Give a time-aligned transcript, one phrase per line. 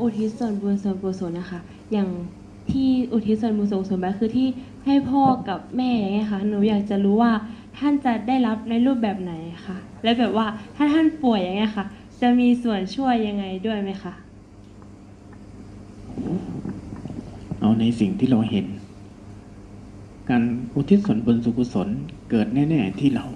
[0.00, 1.60] อุทิศส่วนบุญส่วนกุศลนะคะ
[1.92, 2.08] อย่าง
[2.70, 4.48] ที่อุทิศส่วนบุญส่วนกุศลไปคือที่
[4.86, 7.32] ให้พ่อกับแม่อย่างเงี้ยค่ะ หนูอยากจะรู้ว่า
[7.78, 9.32] ท่านจะได้รับในรูปแบบไหน
[9.66, 10.46] คะและแบบว่า
[10.76, 11.84] ถ้าท่านป่วยอย่างเงี้ยค่ะ
[12.20, 14.12] จะมีส่วนช่วยยังไงด้วยไหมคะ
[17.60, 18.66] เอาในสิ่งที่เราเห็น
[20.30, 20.42] การ
[20.74, 21.88] อุทิศส่วนบุญสุกุศล
[22.30, 23.26] เกิดแน่ๆที่เรา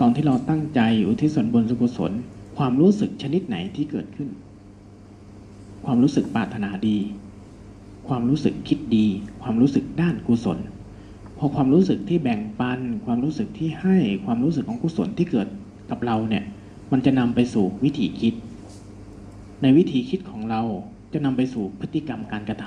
[0.00, 2.12] ตอนที่เราตั้งใจอุทิศส่วนบุญสุกุศล
[2.56, 4.28] ความรู้สึกชนิดไหนที่เกิดขึ้น
[5.84, 6.98] ความรู้สึกปรารถนาดี
[8.08, 9.06] ความรู้สึกคิดดี
[9.42, 10.58] ความรู้สึกด้านกุศล
[11.38, 15.48] พอความรู้สึกที่แบ่งปัน ความรู้สึกที่ให้ความรู้สึกของกุศลที่เกิด
[15.90, 16.44] กับเราเนี่ย
[16.92, 18.34] มันจะนำไปสู่วิธีคิด
[19.62, 20.62] ในวิธีคิดของเรา
[21.12, 22.64] จะนำไปสู่พฤติกรรมการกระท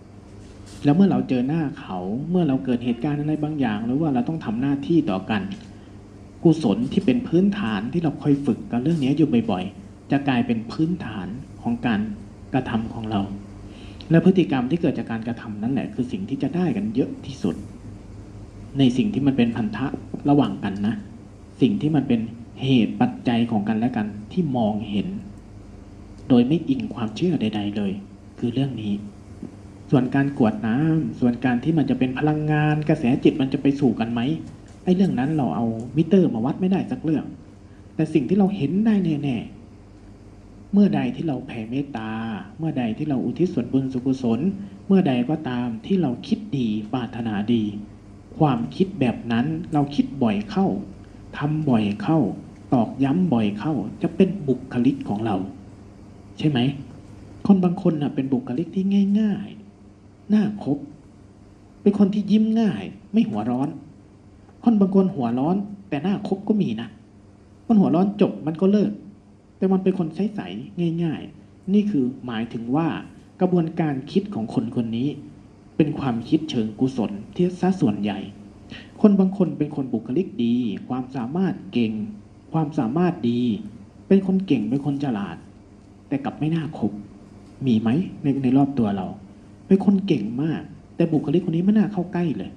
[0.00, 1.98] ำแล้วเมื่อเราเจอหน้าเขา
[2.30, 5.42] เมื่อเราเกิดเหตุการณ์อะไรบางอย่าง หรือว่าเราต้องทำหน้าที่ต่อกัน
[6.44, 11.28] กุศลที่เป็นพื้นฐานที่เราคอยฝึกกันเรื่องนี้อยู่บ่อย ๆ จะกลายเป็นพื้นฐาน
[11.62, 12.00] ของการ
[12.54, 13.20] กระทำของเรา
[14.10, 17.56] และพฤติกรรมที่เกิดจากการกระทำนั่นแหละ คือสิ่งที่จะได้กันเยอะที่สุด
[18.78, 19.86] ในสิ่งที่มันเป็นพันธะ
[20.28, 20.94] ระหว่างกันนะ
[21.60, 22.20] สิ่งที่มันเป็น
[22.62, 25.08] เหตุปัจจัยของกันและกันที่มองเห็น
[26.28, 27.92] โดยไม่อิงความเชื่อใด ๆ เลย
[28.38, 28.92] คือเรื่องนี้
[29.90, 34.20] ส่วนการกวดน้ำส่วนการที่มันจะเป็นพลังงาน กระแสจิตมันจะไปสู่กันไหม
[34.84, 35.66] ไอ้เรื่องนั้นเราเอา
[35.96, 37.24] มิเตอร์มาวัดไม่ได้สักเรื่อง
[37.94, 38.94] แต่สิ่งที่เราเห็นได้
[39.24, 39.55] แน่ๆ
[40.72, 42.10] เมื่อใดที่เราแผ่เมตตา
[42.58, 44.40] เมื่อใดที่เราอุทิศส่วนบุญสุกุศล
[44.86, 47.64] เมื่อใดก็ตามที่เราคิดดีปรารถนาดี
[48.38, 50.66] ความคิดแบบนั้นเราคิดบ่อยเข้า
[51.38, 52.18] ทำบ่อยเข้า
[52.74, 55.36] ตอกย้ำบ่อยเข้า จะเป็นบุคลิกของเรา
[56.38, 56.58] ใช่ไหม
[57.46, 58.84] คนบางคนน่ะเป็นบุคลิกที่
[59.20, 59.48] ง่าย
[59.90, 60.78] ๆ น่าคบ
[61.82, 63.68] เป็นคนที่ยิ้มง่าย ไม่หัวร้อน
[64.64, 65.56] คนบางคนหัวร้อน
[65.88, 66.88] แต่น่าคบก็มีนะ
[67.68, 68.90] มันหัวร้อนจบมันก็เลิก
[69.58, 72.88] แต่มันเป็นคนใสๆง่าย ๆ นี่คือหมายถึงว่า
[73.40, 75.08] กระบวนการคิดของคนคนนี้
[75.76, 78.18] เป็นความคิดเชิงกุศลที่ซะส่วนใหญ่
[79.00, 80.56] คนบางคนเป็นคนบุคลิกดี
[80.88, 81.92] ความสามารถเก่ง
[82.52, 83.40] ความสามารถดี
[84.08, 85.36] เป็นคนเก่งเป็นคนฉลาด
[86.08, 86.92] แต่กลับไม่น่าคบ
[87.66, 87.88] มีไหม
[88.22, 89.06] ในในรอบตัวเรา
[89.66, 90.62] เป็นคนเก่งมาก
[90.96, 92.50] แต่บุคลิกคนนี้ไม่น่าเข้าใกล้เลย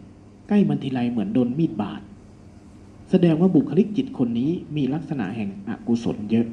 [0.49, 2.01] ใกล้มันทีไรเหมือนโดนมีดบาด
[3.09, 6.47] แสดงว่าบุคลิกจิตคนนี้มีลักษณะแห่งอกุศลเยอะ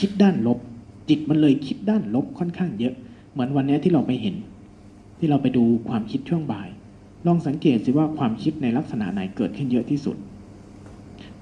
[0.00, 0.58] คิดด้านลบ
[1.08, 2.94] จิตมันเลยคิดด้านลบค่อนข้างเยอะ
[3.32, 4.36] เหมือนวันนี้ที่เราไปเห็น
[5.18, 6.68] ที่เราไปดูความคิดช่วงบ่าย
[7.26, 10.16] ลองสังเกตสิว่าความคิดในลักษณะไหนเกิดขึ้นเยอะที่สุด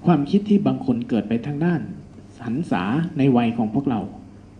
[0.06, 1.80] ความคิดที่บางคนเกิดไปทางด้าน
[2.46, 2.82] หันษา
[3.18, 4.00] ในวัยของพวกเรา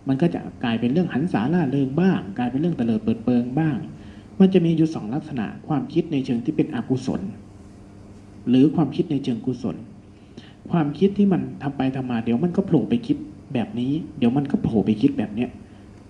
[0.07, 3.77] มันก็จะกลายเป็นเรื่องหันษาล่าเริงบ้าง กลายเป็นเรื่องเตลิดเปิดเปิงบ้าง
[4.39, 7.21] มันจะมีอยู่สองลักษณะ ความคิดในเชิงที่เป็นอกุศล
[8.49, 9.75] หรือความคิดในเชิงกุศล
[10.71, 13.17] ความคิดที่มันทำไปทำมาเดี๋ยวมันก็โผล่ไปคิด
[13.57, 15.49] แบบนี้ เดี๋ยวมันก็โผล่ไปคิดแบบเนี้ย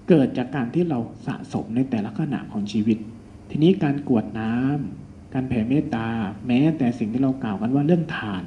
[0.09, 2.97] เกิดจากการที่เราสะสมในแต่ละขณะของชีวิต
[3.49, 6.07] ทีนี้การกวดน้ำการแผ่เมตตา
[6.47, 8.43] แม้แต่สิ่งที่เรากล่าวกันว่าเรื่องทาน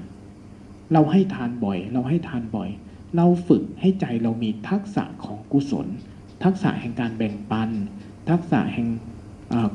[0.93, 2.69] เราให้ทานบ่อย เราให้ทานบ่อย
[3.17, 5.87] เราฝึกให้ใจเรามีทักษะของกุศล
[6.45, 7.71] ทักษะแห่งการแบ่งปัน
[8.31, 8.89] ทักษะแห่ง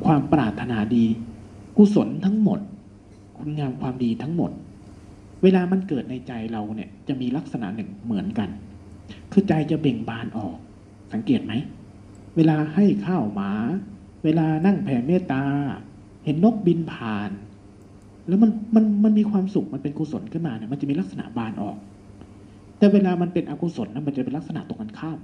[0.05, 1.05] ความปรารถนาดี
[1.77, 2.59] กุศลทั้งหมด
[3.37, 4.51] คุณงามความดีทั้งหมด
[5.43, 8.49] เวลามันเกิดในใจเราเนี่ยจะมีลักษณะหนึ่งเหมือนกัน
[9.31, 10.55] คือใจจะเบ่งบานออก
[11.13, 11.53] สังเกตไหม
[12.35, 13.51] เวลาให้ข้าวหมา
[14.23, 15.43] เวลานั่งแผ่เมตตา
[16.25, 17.31] เห็นนกบินผ่าน
[18.27, 21.77] แล้วมันมันมันมีความสุขมันเป็นกุศลขึ้นมาเนี่ยมันจะมีลักษณะบานออก
[22.77, 25.19] แต่เวลามันเป็นอกุศลนะมันจะเป็นลักษณะตรงกันข้าม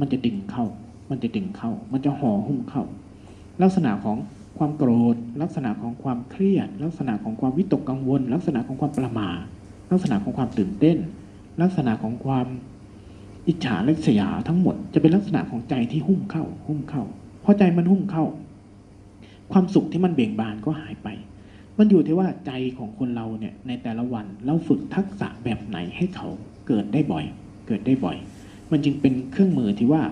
[0.00, 0.64] มันจะดึงเข้า
[1.10, 2.82] มันจะดึงเข้า มันจะห่อหุ้มเข้า
[3.62, 4.16] ลักษณะของ
[4.58, 9.28] ความโกรธ ลักษณะของความเครียด ลักษณะของความวิตกกังวล ลักษณะของความประมา
[9.90, 10.96] ลักษณะของความตื่นเต้น
[11.62, 12.46] ลักษณะของความ
[13.48, 17.02] อิจฉาและเสียทั้งหมดจะเป็นลักษณะของใจที่หุ้มเข้า หุ้มเข้า
[17.44, 18.24] พอใจมันหุ้มเข้า
[19.52, 21.08] ความสุขที่มันเบ่งบานก็หายไป
[21.78, 26.28] มันอยู่ที่ว่าใจของคนเราเนี่ยในแต่ละวันเราฝึกทักษะแบบไหนให้เขา
[26.66, 27.24] เกิดได้บ่อย
[27.66, 28.16] เกิดได้บ่อย
[28.70, 30.02] มันจึงเป็นเครื่องมือที่ว่า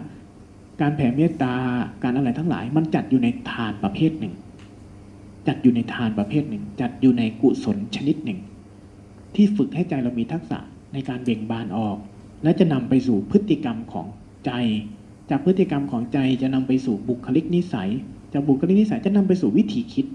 [0.80, 1.54] การแผ่เมตตา
[2.02, 4.34] การอะไรทั้งหลาย มันจัดอยู่ในทานประเภทหนึ่ง
[5.46, 8.40] จัดอยู่ในทานประเภทหนึ่ง จัดอยู่ในกุศลชนิดหนึ่ง
[9.34, 10.58] ที่ฝึกให้ใจเรามีทักษะ
[10.92, 11.96] ในการเบ่งบานออก
[12.42, 14.06] และจะนำไปสู่พฤติกรรมของ
[14.46, 14.52] ใจ
[15.30, 17.90] จากพฤติกรรมของใจจะนำไปสู่บุคลิกนิสัย
[18.32, 20.06] จากบุคลิกนิสัยจะนำไปสู่วิธีคิด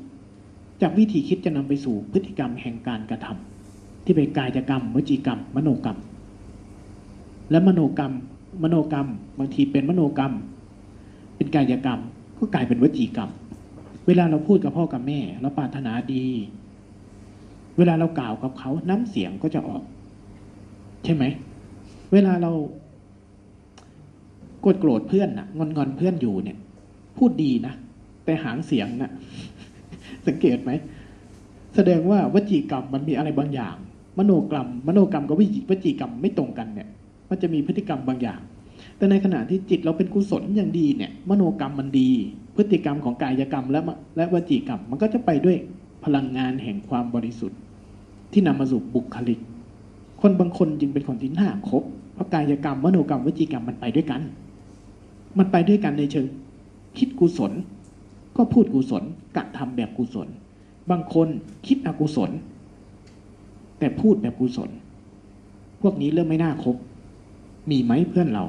[0.82, 5.98] จากวิธีคิดจะนำไปสู่พฤติกรรมแห่งการกระทำที่เป็นกายกรรมวจีกรรม มโนกรรม
[7.52, 8.14] และมโนกรรม
[8.64, 9.08] มโนกรรม
[9.40, 10.34] บางทีเป็นมโนกรรม
[11.36, 12.00] เป็นกายกรรม
[12.38, 13.30] ก็กลายเป็นวจีกรรม
[14.08, 16.26] เวลาเราพูดกับพ่อกับแม่เราปรารถนาดี
[17.78, 19.84] เวลาเรากล่าวกับเขาน้ำเสียงก็จะออก
[21.04, 21.24] ใช่ไหม
[22.16, 22.52] เวลาเรา
[24.62, 26.58] โกรธโกรธเพื่อนน่ะงอนงอนเพื่อนอยู่เนี่ย
[27.18, 27.74] พูดดีนะ
[28.26, 29.12] แต่หางเสียงน่ะ
[30.28, 30.72] สังเกตไหม
[31.76, 33.76] แสดงว่าวจีกรรมมันมีอะไรบางอย่าง
[34.20, 36.88] มโนกรรม มโนกรรมกับวิจิวจีกรรมไม่ตรงกันเนี่ย
[37.30, 38.40] มันจะมีพฤติกรรมบางอย่าง
[38.98, 42.10] แต่ในขณะที่จิตเราเป็นกุศลอย่างดีเนี่ย มโนกรรมมันดี
[42.56, 45.58] พฤติกรรมของกายกรรมและมะและวจีกรรม มันก็จะไปด้วย
[46.04, 47.60] พลังงานแห่งความบริสุทธิ์
[48.32, 49.40] ที่นำมาสู่บุคลิก
[50.28, 51.84] คนบางคนจึงเป็นคนที่น่าคบ
[52.14, 54.22] เพราะกายกรรมมโนกรรมวจีกรรมมันไปด้วยกัน
[55.38, 56.26] มันไปด้วยกันในเชิง
[56.98, 57.52] คิดกุศล
[58.38, 59.04] ก็พูดกุศล
[59.36, 60.28] กระทำแบบกุศล
[60.90, 61.28] บางคน
[61.68, 62.32] คิดอกุศล
[63.80, 64.70] แต่พูดแบบกุศล
[65.82, 66.76] พวกนี้เริ่มไม่น่าคบ
[67.70, 68.46] มีไหมเพื่อนเรา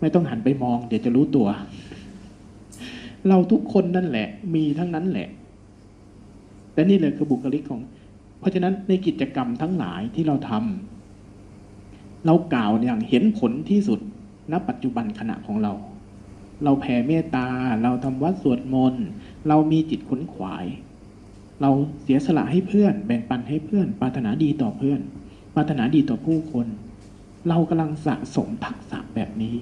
[0.00, 1.46] ไม่ต้องหันไปมอง เดี๋ยวจะรู้ตัว
[3.28, 5.28] เราทุกคนนั่นแหละ มีทั้งนั้นแหละ
[6.72, 7.80] แต่นี่เลยคือบุคลิกของ
[8.38, 10.93] เพราะฉะนั้นในกิจกรรมทั้งหลายที่เราทำ
[12.26, 14.00] เรากล่าวอย่างเห็นผลที่สุด
[14.52, 15.72] ณปัจจุบันขณะของเรา
[16.64, 17.48] เราแผ่เมตตา
[17.82, 19.04] เราทำวัดสวดมนต์
[19.48, 20.66] เรามีจิตขนขวาย
[21.60, 21.70] เรา
[22.02, 25.00] เสียสละให้เพื่อน แบ่งปันให้เพื่อน ปรารถนาดีต่อเพื่อน
[25.54, 26.66] ปรารถนาดีต่อผู้คน
[27.48, 29.54] เรากำลังสะสมทักษะแบบนี้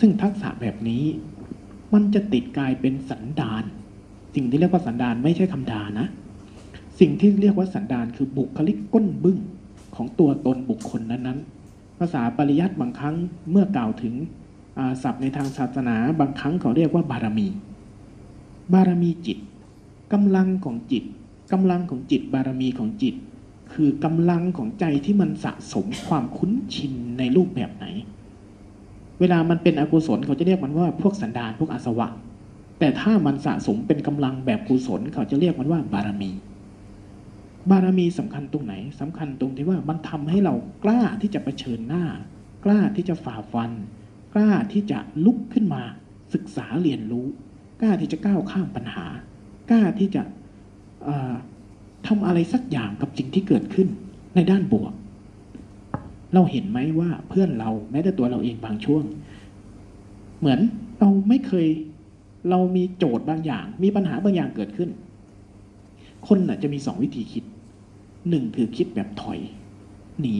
[0.00, 1.04] ซึ่งทักษะแบบนี้
[1.92, 3.64] มันจะติดกลายเป็นสันดาน
[4.34, 6.06] สิ่งที่เรียกว่าสันดานไม่ใช่คำด่านะ
[7.00, 9.38] สิ่งที่เรียกว่าสันดานคือบุคลิกก้นบึ้ง
[9.96, 11.61] ของตัวตนบุคคลนั้นๆ
[11.98, 13.16] ภาษาปริยัติบางครั้ง
[13.50, 14.14] เมื่อกล่าวถึง
[15.02, 17.48] ศัพท์ในทางศาสนาบางครั้งเขาเรียกว่าบารมี
[18.72, 19.38] บารมีจิต
[20.12, 21.04] กำลังของจิต
[21.52, 23.14] กำลังของจิตบารมีของจิต
[23.72, 27.86] คือกำลังของใจที่มันสะสมความคุ้นชินในรูปแบบไหน
[29.20, 32.08] เวลามันเป็นอกุศลเขาจะเรียกมันว่าพวกสันดานพวกอาสวะ
[32.78, 36.30] แต่ถ้ามันสะสมเป็นกำลังแบบกุศลเขาจะเรียกมันว่าบารมี
[37.70, 40.54] บารมีสำคัญตรงไหนสำคัญตรงที่ว่ามันทำให้เรา
[40.84, 42.04] กล้าที่จะเผชิญหน้า
[42.64, 43.70] กล้าที่จะฝ่าฟัน
[44.34, 45.82] กล้าที่จะลุกขึ้นมา
[46.34, 47.26] ศึกษาเรียนรู้
[47.80, 49.06] กล้าที่จะก้าวข้ามปัญหา
[49.70, 50.22] กล้าที่จะ
[51.04, 51.34] เอ่อ
[52.06, 53.88] ทำอะไรสักอย่างกับสิ่งที่เกิดขึ้น
[54.34, 54.92] ในด้านบวก
[56.34, 59.04] เราเห็นไหมว่าเพื่อนเราแม้แต่ตัวเราเองบางช่วง
[60.38, 60.60] เหมือน
[61.00, 61.66] เราไม่เคย
[62.50, 64.90] เรามีโจทย์บางอย่าง มีปัญหาบางอย่างเกิดขึ้น
[66.28, 67.44] คนน่ะจะมีสองวิธีคิด
[68.28, 69.38] หนึ่งคือคิดแบบถอย
[70.20, 70.36] หนี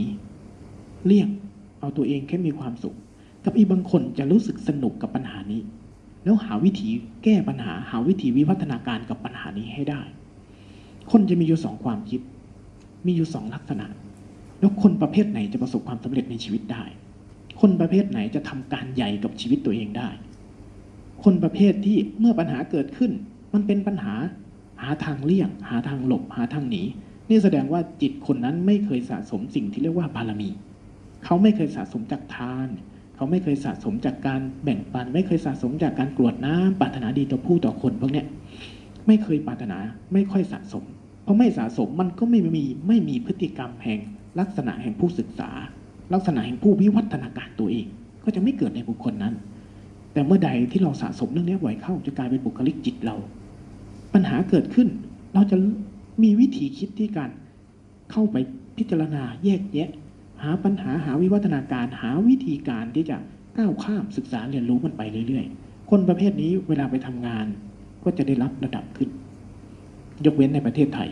[1.05, 1.29] เลี่ยง
[1.81, 2.97] เอาตัวเองแค่มีความสุข
[3.45, 5.61] กับอีบางคนจะรู้สึกสนุกกับปัญหานี้
[6.25, 6.89] แล้วหาวิธี
[7.25, 10.01] แก้ปัญหา หาวิธีวิวัฒนาการกับปัญหานี้ให้ได้
[11.11, 12.21] คนจะมีอยู่สองความคิด
[13.07, 13.87] มีอยู่สองลักษณะ
[14.61, 16.85] แล้วคนประเภทไหนจะประสบความสำเร็จในชีวิตได้
[17.61, 20.09] คนประเภทไหนจะทำการใหญ่กับชีวิตตัวเองได้
[21.25, 23.13] คนประเภทที่เมื่อปัญหาเกิดขึ้น
[23.53, 24.15] มันเป็นปัญหา
[24.83, 26.83] หาทางเลี่ยง หาทางหลบ หาทางหนี
[27.29, 30.51] นี่แสดงว่าจิตคนนั้นไม่เคยสะสมสิ่งที่เรียกว่าบารมี
[31.25, 32.69] เขาไม่เคยสะสมจากทาน
[33.17, 38.27] เขาไม่เคยสะสมจากการแบ่งปัน ไม่เคยสะสมจากการกรวดน้ำปรารถนาดีต่อผู้ต่อคนพวกเนี้ย
[39.07, 39.79] ไม่เคยปรารถนา
[40.13, 40.85] ไม่ค่อยสะสม
[41.23, 44.01] เพราะไม่สะสมมันก็ไม่มีไม่มีพฤติกรรมแห่ง
[44.41, 45.51] ลักษณะแห่งผู้ศึกษา
[46.15, 47.87] ลักษณะแห่งผู้วิวัฒนาการตัวเอง
[48.25, 49.35] ก็จะไม่เกิดในบุคคลนั้น
[50.13, 53.17] แต่เมื่อใดที่เราสะสมเรื่องนี้บ่อยเข้าจะกลายเป็นบุคลิกจิตเรา
[54.15, 54.89] ปัญหาเกิดขึ้น
[55.35, 55.57] เราจะ
[56.23, 57.31] มีวิธีคิดที่การ
[58.13, 58.37] เข้าไป
[58.77, 59.91] พิจารณาแยกแยะ
[60.43, 63.17] หาปัญหาหาวิวัฒนาการหาวิธีการที่จะ
[63.57, 67.47] ก้าวข้ามศึกษาเรียนรู้มันไปเรื่อยๆ คนประเภทนี้เวลาไปทำงาน
[68.05, 69.09] ก็จะได้รับระดับขึ้น
[70.25, 71.09] ยกเว้นในประเทศไทย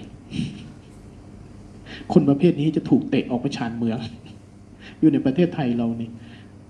[2.13, 3.99] คนประเภทนี้จะถูกเตะออกไปชานเมือง
[5.01, 6.11] อยู่ในประเทศไทยเรานี่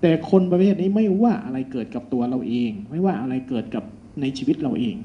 [0.01, 3.83] แต่คนประเภทนี้ไม่ว่าอะไรเกิดกับตัวเราเอง ไม่ว่าอะไรเกิดกับ
[4.21, 4.95] ในชีวิตเราเอง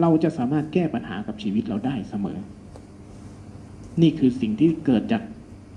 [0.00, 2.38] เราจะสามารถแก้ปัญหากับชีวิตเราได้เสมอ
[4.02, 5.22] นี่คือสิ่งที่เกิดจาก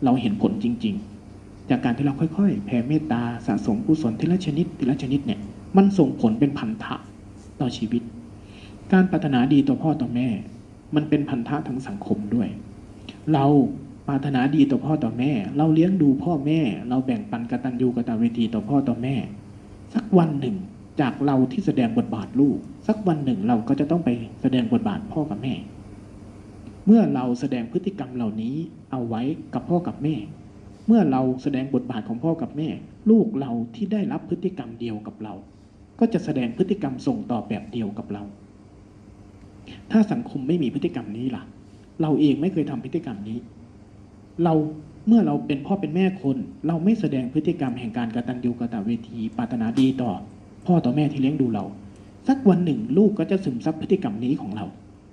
[0.04, 0.96] เราเห็นผลจริง
[1.32, 5.40] ๆ จากการที่เราค่อยๆ แผ่เมตตาสะสมกุศลทีละชนิดทีละชนิดเนี่ย
[5.78, 6.96] มันส่งผลเป็นพันธะ
[7.62, 8.02] ต่อชีวิต
[8.94, 10.28] การปรารถนาดีต่อพ่อต่อแม่
[10.96, 12.50] มันเป็นพันธะทางสังคมด้วย
[13.34, 13.46] เรา
[14.08, 16.60] ปรารถนาดีต่อพ่อต่อแม่ เราเลี้ยงดูพ่อแม่
[16.90, 19.16] เราแบ่งปันกตัญญูกตเวทีต่อพ่อต่อแม่
[19.94, 20.56] สักวันหนึ่ง
[21.02, 24.10] จากเราที่แสดงบทบาทลูก สักวันหนึ่งเราก็จะต้องไป
[24.42, 25.54] แสดงบทบาทพ่อกับแม่
[26.86, 28.56] เมื่อเราแสดงพฤติกรรมเหล่านี้
[28.92, 29.22] เอาไว้
[29.54, 30.16] กับพ่อกับแม่
[30.88, 32.70] เมื่อเราแสดงบทบาทของพ่อกับแม่
[33.10, 35.34] ลูกเราที่ได้รับพฤติกรรมเดียวกับเรา
[36.00, 38.24] ก็จะแสดงพฤติกรรมส่งต่อแบบเดียวกับเรา
[39.92, 41.44] ถ้าสังคมไม่มีพฤติกรรมนี้ล่ะ
[42.02, 43.38] เราเองไม่เคยทำพฤติกรรมนี้
[44.44, 44.54] เรา
[45.08, 46.38] เมื่อเราเป็นพ่อเป็นแม่คน
[46.68, 50.12] เราไม่แสดงพฤติกรรมแห่งการกระตัญญูกระตะเวทีปรารถนาดีต่อ
[50.68, 51.66] พ่อต่อแม่ที่เลี้ยงดูเรา
[52.28, 54.66] สักวันหนึ่งลูกก็จะซึมซับพฤติกรรมนี้ของเรา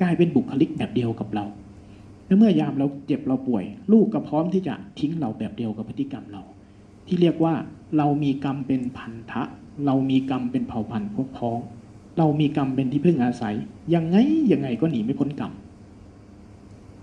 [0.02, 1.44] กลายเป็นบุคลิกแบบเดียวกับเรา
[2.26, 6.42] และเมื่อยามเราเจ็บเราป่วย ลูกก็พร้อมที่จะทิ้งเราแบบเดียวกับพฤติกรรมเรา
[7.06, 7.54] ที่เรียกว่า
[7.96, 9.42] เรามีกรรมเป็นพันธะ
[9.86, 11.58] เรามีกรรมเป็นเผ่าพันธุ์พวกพ้อง
[12.18, 13.54] เรามีกรรมเป็นที่พึ่งอาศัย
[13.94, 14.16] ยังไง
[14.52, 15.52] ยังไงก็หนีไม่พ้นกรรม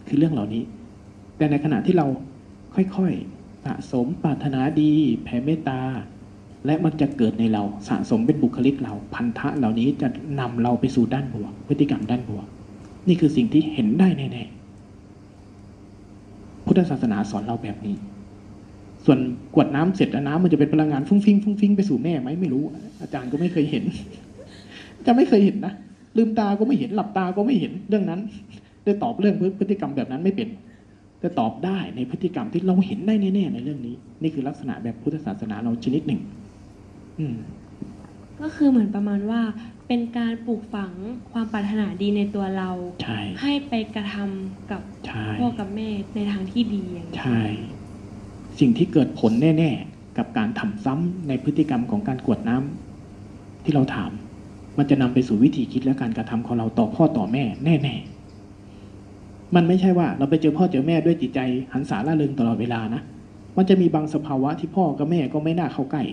[0.08, 0.63] คือเรื่องเหล่านี้
[1.38, 2.08] แต่ในขณะที่เรา
[2.75, 4.91] ค่อยๆสะสมปรารถนาดี
[5.24, 5.81] แผ่เมตตา
[6.65, 10.08] และมันจะเกิดในเราสะสมเป็นบุคลิกเราพันธะเหล่านี้จะ
[10.39, 12.46] นำเราไปสู่ด้านบวกพฤติกรรมด้านบวก
[13.08, 17.96] นี่คือสิ่งที่เห็นได้แน่ๆพุทธศาสนาสอนเราแบบนี้
[19.06, 19.20] ส่วน
[19.56, 22.63] กวดน้ำเสร็จแล้วน้ำมันจะเป็นพลังงานฟุ้งฟิ้งฟุ้งฟิ้งไปสู่แม่ไหมไม่รู้
[23.01, 23.84] อาจารย์ก็ไม่เคยเห็น
[25.06, 25.74] จะไม่เคยเห็นนะ
[26.18, 28.20] ลืมตาก็ไม่เห็นหลับตาก็ไม่เห็นเรื่องนั้น
[28.84, 30.50] ได้ตอบเรื่องพฤติกรรมแบบนั้นไม่เป็น
[31.20, 36.22] แต่ตอบได้ในพฤติกรรมที่เราเห็นได้แน่ๆในเรื่องนี้ นี่คือลักษณะแบบพุทธศาสนาเราชนิดหนึ่ง
[37.21, 37.37] อืม
[38.41, 39.41] ก็คือเหมือนประมาณว่า
[39.87, 40.93] เป็นการปลูกฝัง
[41.31, 42.69] ความปรารถนาดีในตัวเรา
[43.01, 47.41] ใช่ให้ไปกระทำกับใช่พ่อกับแม่ในทางที่ดีอย่างนี้ยใช่
[48.59, 54.11] สิ่งที่เกิดผลแน่ ๆ กับการทำซ้ำในพฤติกรรมของการกวดน้ำที่เราถาม
[54.77, 61.39] มันจะนำไปสู่วิธีคิดและการกระทำของเราต่อพ่อต่อแม่แน่ๆมันไม่ใช่ว่า เราไปเจอพ่อเจอแม่ด้วยจิตใจ
[61.73, 63.01] หันษาล่าเริงตลอดเวลานะ
[63.57, 66.03] มันจะมีบางสภาวะที่พ่อกับแม่ก็ไม่น่าเข้าใกล้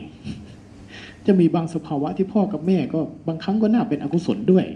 [1.28, 4.66] จะมีบางสภาวะที่พ่อกับแม่ก็บางครั้งก็น่าเป็นอกุศลด้วย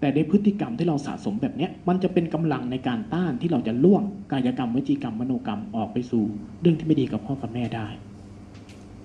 [0.00, 6.24] แต่ในพฤติกรรมที่เราสะสมแบบนี้มันจะเป็นกำลังในการต้านที่เราจะล่วงกายกรรมวจีกรรมมโนกรรมออกไปสู่
[6.60, 7.86] เรื่องที่ไม่ดีกับพ่อกับแม่ได้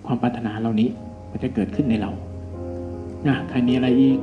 [0.05, 0.89] ความปรารถนาเหล่านี้
[1.31, 2.11] มันจะเกิดขึ้นในเรา
[3.27, 4.17] นะใครมีอะไรอีก